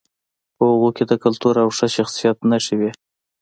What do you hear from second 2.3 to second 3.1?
نښې وې